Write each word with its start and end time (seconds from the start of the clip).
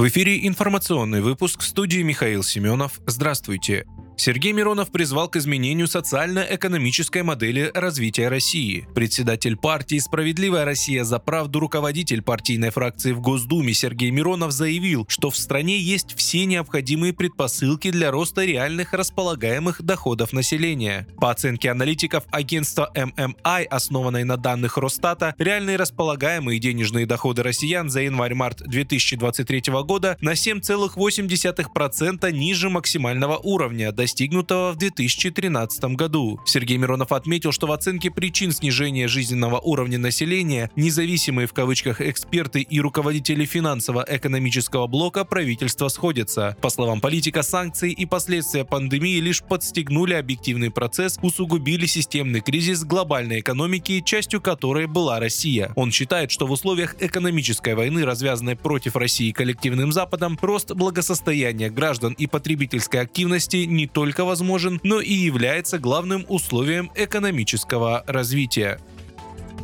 В 0.00 0.08
эфире 0.08 0.46
информационный 0.46 1.20
выпуск 1.20 1.60
студии 1.60 2.00
Михаил 2.00 2.42
Семенов. 2.42 3.02
Здравствуйте. 3.04 3.84
Сергей 4.16 4.52
Миронов 4.52 4.90
призвал 4.90 5.28
к 5.28 5.36
изменению 5.36 5.88
социально-экономической 5.88 7.22
модели 7.22 7.70
развития 7.72 8.28
России. 8.28 8.86
Председатель 8.94 9.56
партии 9.56 9.98
«Справедливая 9.98 10.66
Россия 10.66 11.04
за 11.04 11.18
правду» 11.18 11.58
руководитель 11.58 12.20
партийной 12.20 12.70
фракции 12.70 13.12
в 13.12 13.20
Госдуме 13.20 13.72
Сергей 13.72 14.10
Миронов 14.10 14.52
заявил, 14.52 15.06
что 15.08 15.30
в 15.30 15.36
стране 15.36 15.78
есть 15.78 16.14
все 16.16 16.44
необходимые 16.44 17.14
предпосылки 17.14 17.90
для 17.90 18.10
роста 18.10 18.44
реальных 18.44 18.92
располагаемых 18.92 19.82
доходов 19.82 20.34
населения. 20.34 21.06
По 21.16 21.30
оценке 21.30 21.70
аналитиков 21.70 22.24
агентства 22.30 22.90
MMI, 22.94 23.64
основанной 23.64 24.24
на 24.24 24.36
данных 24.36 24.76
Росстата, 24.76 25.34
реальные 25.38 25.76
располагаемые 25.76 26.58
денежные 26.58 27.06
доходы 27.06 27.42
россиян 27.42 27.88
за 27.88 28.02
январь-март 28.02 28.64
2023 28.66 29.62
года 29.84 30.18
на 30.20 30.32
7,8% 30.32 32.32
ниже 32.32 32.68
максимального 32.68 33.38
уровня, 33.38 33.92
достигнутого 34.10 34.72
в 34.72 34.76
2013 34.76 35.84
году. 35.94 36.40
Сергей 36.44 36.76
Миронов 36.78 37.12
отметил, 37.12 37.52
что 37.52 37.68
в 37.68 37.72
оценке 37.72 38.10
причин 38.10 38.50
снижения 38.50 39.06
жизненного 39.06 39.60
уровня 39.60 39.98
населения 39.98 40.68
независимые 40.74 41.46
в 41.46 41.52
кавычках 41.52 42.00
эксперты 42.00 42.60
и 42.60 42.80
руководители 42.80 43.44
финансово-экономического 43.44 44.88
блока 44.88 45.24
правительства 45.24 45.86
сходятся. 45.88 46.56
По 46.60 46.70
словам 46.70 47.00
политика, 47.00 47.42
санкции 47.42 47.92
и 47.92 48.04
последствия 48.04 48.64
пандемии 48.64 49.20
лишь 49.20 49.44
подстегнули 49.44 50.14
объективный 50.14 50.72
процесс, 50.72 51.16
усугубили 51.22 51.86
системный 51.86 52.40
кризис 52.40 52.82
глобальной 52.82 53.40
экономики, 53.40 54.02
частью 54.04 54.40
которой 54.40 54.88
была 54.88 55.20
Россия. 55.20 55.72
Он 55.76 55.92
считает, 55.92 56.32
что 56.32 56.48
в 56.48 56.50
условиях 56.50 56.96
экономической 56.98 57.76
войны, 57.76 58.04
развязанной 58.04 58.56
против 58.56 58.96
России 58.96 59.30
коллективным 59.30 59.92
Западом, 59.92 60.36
рост 60.42 60.72
благосостояния 60.72 61.70
граждан 61.70 62.14
и 62.14 62.26
потребительской 62.26 63.00
активности 63.00 63.58
не 63.58 63.86
только 63.92 64.24
возможен, 64.24 64.80
но 64.82 65.00
и 65.00 65.12
является 65.12 65.78
главным 65.78 66.24
условием 66.28 66.90
экономического 66.94 68.04
развития. 68.06 68.78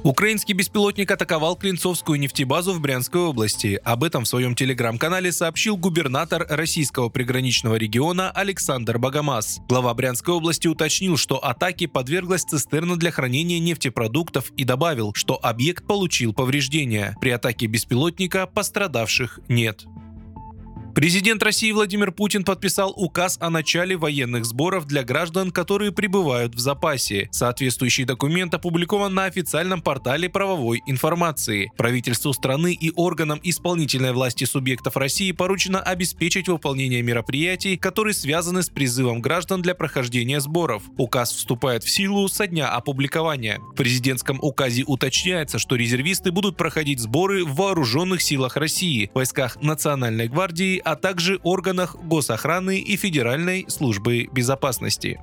Украинский 0.07 0.55
беспилотник 0.55 1.11
атаковал 1.11 1.57
Клинцовскую 1.57 2.21
нефтебазу 2.21 2.73
в 2.73 2.81
Брянской 2.81 3.23
области. 3.23 3.81
Об 3.83 4.05
этом 4.05 4.23
в 4.23 4.29
своем 4.29 4.55
телеграм-канале 4.55 5.33
сообщил 5.33 5.77
губернатор 5.77 6.47
российского 6.49 7.09
приграничного 7.09 7.75
региона 7.75 8.31
Александр 8.31 8.99
Богомаз. 8.99 9.59
Глава 9.69 9.93
Брянской 9.95 10.33
области 10.33 10.69
уточнил, 10.69 11.17
что 11.17 11.45
атаке 11.45 11.89
подверглась 11.89 12.45
цистерна 12.45 12.97
для 12.97 13.11
хранения 13.11 13.59
нефтепродуктов 13.59 14.53
и 14.57 14.63
добавил, 14.63 15.13
что 15.13 15.41
объект 15.43 15.85
получил 15.87 16.33
повреждения. 16.33 17.17
При 17.21 17.31
атаке 17.31 17.67
беспилотника 17.67 18.47
пострадавших 18.47 19.41
нет. 19.49 19.87
Президент 20.97 21.43
России 21.43 21.73
Владимир 21.73 22.11
Путин 22.11 22.43
подписал 22.43 22.91
указ 22.97 23.37
о 23.39 23.51
начале 23.51 23.99
военных 23.99 24.47
сборов 24.47 24.87
для 24.87 25.05
граждан, 25.05 25.51
которые 25.51 25.93
пребывают 25.93 26.55
в 26.55 26.59
запасе. 26.59 27.29
Соответствующий 27.33 28.05
документ 28.05 28.55
опубликован 28.55 29.13
на 29.13 29.27
официальном 29.27 29.83
портале 29.83 30.31
правовой 30.31 30.83
информации. 30.87 31.71
Правительству 31.77 32.33
страны 32.33 32.73
и 32.73 32.91
органам 32.97 33.39
исполнительной 33.43 34.15
власти 34.15 34.45
субъектов 34.45 34.97
России 34.97 35.33
поручено 35.33 35.81
обеспечить 35.81 36.49
выполнение 36.49 37.03
мероприятий, 37.03 37.77
которые 37.77 38.15
связаны 38.15 38.63
с 38.63 38.71
призывом 38.71 39.21
граждан 39.21 39.61
для 39.61 39.75
прохождения 39.75 40.41
сборов. 40.41 40.83
Указ 40.97 41.31
вступает 41.31 41.85
в 41.85 41.91
силу 41.91 42.27
со 42.29 42.47
дня 42.47 42.71
опубликования. 42.71 43.59
В 43.59 43.75
президентском 43.75 44.39
указе 44.41 44.83
уточняется, 44.87 45.59
что 45.59 45.77
резервисты 45.77 46.33
будут 46.33 46.57
проходить 46.57 47.01
сборы 47.01 47.45
в 47.45 47.55
вооруженных 47.55 48.23
силах 48.23 48.57
России, 48.57 49.11
войсках 49.13 49.61
Национальной 49.61 50.29
гвардии, 50.29 50.86
а 50.87 50.95
также 50.95 51.41
органах 51.43 51.97
госохраны 51.97 52.79
и 52.79 52.97
Федеральной 52.97 53.67
службы 53.69 54.29
безопасности. 54.33 55.19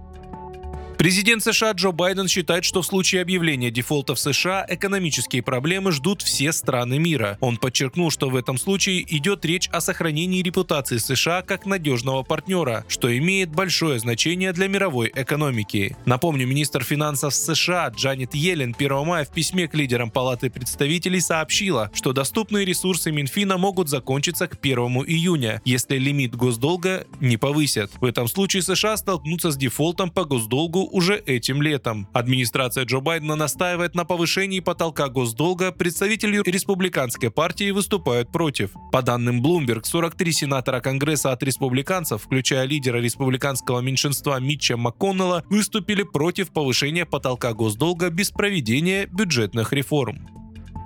Президент 0.98 1.44
США 1.44 1.72
Джо 1.72 1.92
Байден 1.92 2.28
считает, 2.28 2.64
что 2.64 2.81
в 2.81 2.86
случае 2.86 3.22
объявления 3.22 3.72
дефолта 3.72 4.16
в 4.16 4.20
США 4.20 4.66
экономические 4.70 5.42
проблемы 5.42 5.92
ждут 5.92 6.22
все 6.22 6.54
страны 6.54 7.00
мира. 7.00 7.38
Он 7.42 7.58
подчеркнул, 7.58 8.12
что 8.12 8.30
в 8.30 8.36
этом 8.36 8.58
случае 8.58 9.04
идет 9.18 9.44
речь 9.44 9.68
о 9.70 9.81
сохранении 9.81 10.42
репутации 10.42 10.98
США 10.98 11.42
как 11.42 11.66
надежного 11.66 12.24
партнера, 12.24 12.86
что 12.88 13.16
имеет 13.18 13.50
большое 13.50 14.00
значение 14.00 14.54
для 14.54 14.68
мировой 14.68 15.12
экономики. 15.14 15.98
Напомню, 16.06 16.48
министр 16.48 16.84
финансов 16.84 17.34
США 17.34 17.90
Джанет 17.90 18.36
Йеллен 18.36 18.75
1 18.78 19.06
мая 19.06 19.25
в 19.25 19.31
письме 19.31 19.68
к 19.68 19.74
лидерам 19.74 20.12
Палаты 20.12 20.50
представителей 20.50 21.22
сообщила, 21.22 21.90
что 21.94 22.14
доступные 22.14 22.66
ресурсы 22.66 23.12
Минфина 23.12 23.58
могут 23.58 23.90
закончиться 23.90 24.48
к 24.48 24.58
1 24.62 24.78
июня, 25.08 25.62
если 25.66 25.98
лимит 25.98 26.36
госдолга 26.36 27.08
не 27.20 27.38
повысят. 27.38 27.92
В 28.00 28.06
этом 28.06 28.28
случае 28.28 28.62
США 28.62 28.96
столкнутся 28.96 29.52
с 29.52 29.58
дефолтом 29.58 30.12
по 30.12 30.24
госдолгу 30.24 30.82
уже 30.91 31.17
этим 31.17 31.61
летом. 31.61 32.07
Администрация 32.13 32.85
Джо 32.85 32.99
Байдена 32.99 33.35
настаивает 33.35 33.95
на 33.95 34.05
повышении 34.05 34.59
потолка 34.59 35.09
госдолга, 35.09 35.71
представители 35.71 36.41
республиканской 36.45 37.31
партии 37.31 37.71
выступают 37.71 38.31
против. 38.31 38.71
По 38.91 39.01
данным 39.01 39.41
Bloomberg, 39.41 39.83
43 39.83 40.31
сенатора 40.31 40.79
Конгресса 40.79 41.31
от 41.31 41.44
республиканцев, 41.44 42.21
включая 42.23 42.66
лидера 42.66 42.97
республиканского 42.97 43.79
меньшинства 43.79 44.39
Митча 44.39 44.77
МакКоннелла, 44.77 45.44
выступили 45.49 46.03
против 46.03 46.51
повышения 46.51 47.05
потолка 47.05 47.53
госдолга 47.53 48.09
без 48.09 48.31
проведения 48.31 49.05
бюджетных 49.05 49.73
реформ. 49.73 50.27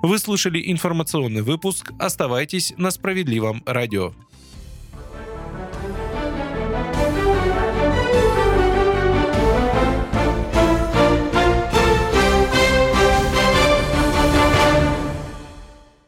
Вы 0.04 0.20
слушали 0.20 0.72
информационный 0.72 1.42
выпуск. 1.42 1.92
Оставайтесь 2.00 2.74
на 2.78 2.92
справедливом 2.92 3.64
радио. 3.66 4.14